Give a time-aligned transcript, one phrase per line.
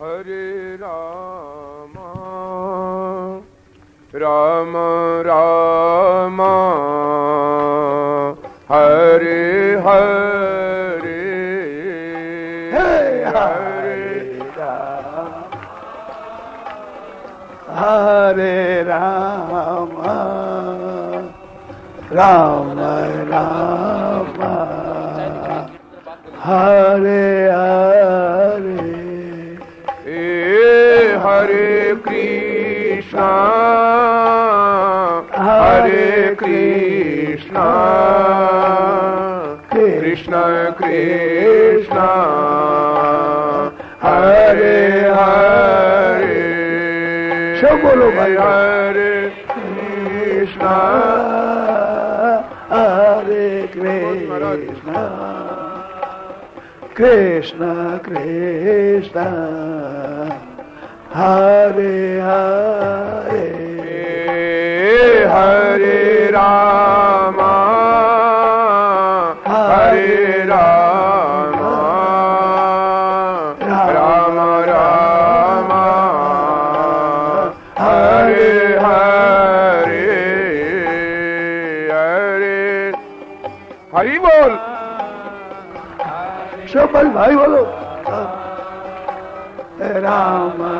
[0.00, 2.08] Hare Rama
[4.12, 6.54] Rama Rama
[8.66, 11.20] Hare Hare
[12.72, 15.44] Hey Hare Rama
[17.68, 20.16] Hare Rama
[22.10, 22.92] Rama
[23.28, 24.54] Rama
[26.40, 27.99] Hare Hare
[33.19, 33.29] Krishna
[35.37, 37.65] हरे कृष्णा
[39.73, 40.33] कृष्ण
[40.79, 42.05] कृष्ण
[44.03, 44.79] हरे
[45.17, 46.39] हरे
[47.61, 50.75] सब बोलो भाई। हरे कृष्णा
[52.71, 54.93] हरे कृष्ण
[56.97, 57.61] कृष्ण
[58.05, 59.25] कृष्ण
[61.14, 63.46] हरे हरे।
[65.30, 67.40] हरे राम।
[69.48, 71.58] हरे राम।
[73.90, 74.38] राम
[74.68, 75.72] राम।
[77.78, 80.06] हरे हरे।
[81.92, 82.92] हरे।
[83.96, 84.58] हरि बोल।
[86.72, 87.66] सब भाई बोलो।
[89.82, 90.79] Ram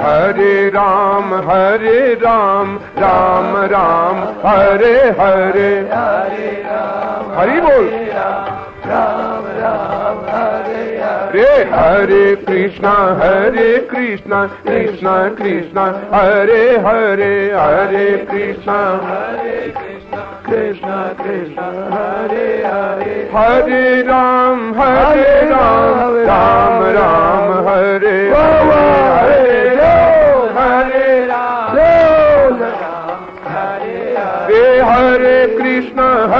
[0.00, 7.86] Hare Ram Hare Ram Ram Ram Hare Hare Hare Ram, Hari Bol
[8.86, 11.30] Ram Ram, Hare Hare.
[11.32, 18.26] Hare Hare Krishna Hare Krishna Krishna Krishna Hare Hare Hare
[20.60, 23.30] Krishna Hare Krishna, Krishna Krishna, Hare Hare.
[23.32, 27.64] Hare Ram Hare Ram Ram Ram.
[27.64, 28.68] Hare Hare
[30.52, 31.76] Hare Ram.
[33.42, 36.39] Hare Hare Krishna Hare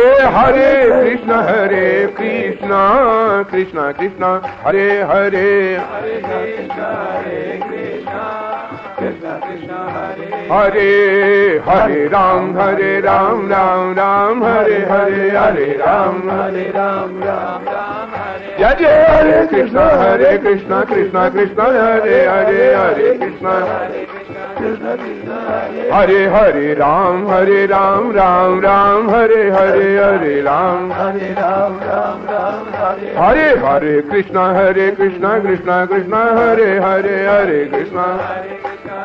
[0.00, 5.80] Hare Krishna Hare Krishna Krishna Krishna Hare Hare
[8.96, 9.78] Krishna Krishna,
[10.48, 17.64] Hare Hare Hare Ram Hare Ram Ram Ram Hare Hare Hare Ram Hare Ram, Ram
[17.64, 21.70] Ram, Hare Jai Jai Hare Krishna Hare Krishna Krishna Krishna
[24.60, 25.36] Hare Hare Hare Krishna Krishna Krishna,
[25.90, 32.26] Hare Hare Hare Ram Hare Ram Ram Ram Hare Hare Hare Ram Hare Ram, Ram
[32.26, 38.06] Ram, Hare Hare Hare Krishna Hare Krishna Krishna Krishna Hare Hare Hare Krishna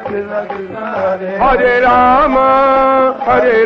[0.05, 2.49] Krishna Krishna, Hare Hare Rama
[3.25, 3.65] Hare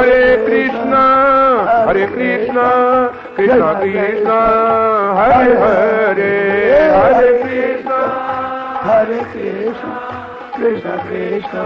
[0.00, 1.04] Hare Hare Krishna
[1.84, 2.66] Hare Krishna
[3.34, 4.38] Krishna Krishna
[5.18, 6.32] Hare Hare
[6.96, 7.98] Hare Krishna
[8.80, 9.92] Hare Krishna,
[10.54, 11.64] Krishna Krishna,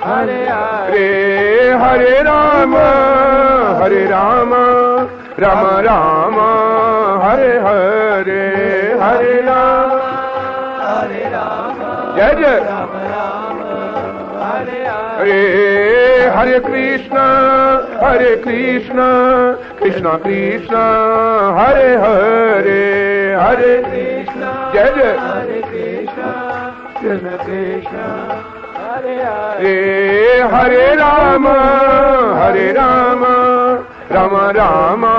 [0.00, 2.86] Hare Hare Hare Rama
[3.80, 4.62] Hare Rama
[5.36, 6.48] Rama Rama
[7.20, 8.44] Hare Hare
[8.98, 10.00] Hare Rama
[10.88, 13.70] Hare Rama Jai Jai Rama Rama
[15.18, 15.87] Hare
[16.38, 20.82] Hare Hare Hare Krishna Hare Krishna Krishna Krishna
[21.58, 26.30] Hare Hare Hare Krishna Jai Jai Hare Krishna
[27.00, 28.06] Krishna Krishna
[28.78, 31.56] Hare Hare Hare Hare Rama
[32.38, 33.34] Hare Rama
[34.08, 35.18] Rama Rama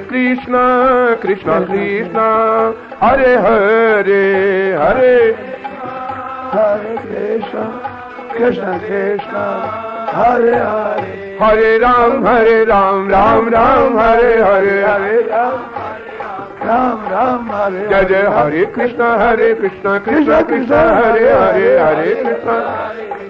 [0.00, 5.34] Hare Krishna Krishna Krishna Hare Hare Hare
[6.52, 7.64] Hare Krishna
[8.30, 9.44] Krishna Krishna
[10.12, 15.58] Hare Hare Hare Ram Hare Ram Ram Ram Hare Hare Hare Ram
[16.62, 23.29] Ram Ram Hare Jai Jai Hare Krishna Hare Krishna Krishna Krishna Hare Hare Hare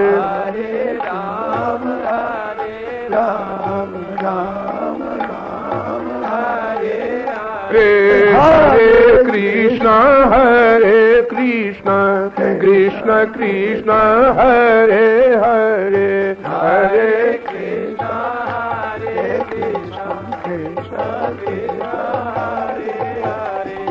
[9.81, 9.93] Krishna
[10.31, 11.93] हरे कृष्ण
[12.37, 13.91] कृष्ण कृष्ण
[14.39, 15.07] हरे
[15.43, 16.11] हरे
[16.45, 18.09] हरे कृष्ण
[18.49, 20.05] हरे कृष्ण
[20.43, 21.07] कृष्ण
[21.39, 21.89] कृष्ण
[22.37, 23.87] हरे हरे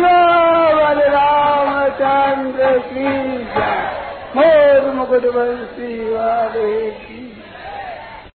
[0.00, 0.16] यो
[1.12, 3.12] रामचन्द्र क्री
[4.38, 5.92] मेरु मकवंशी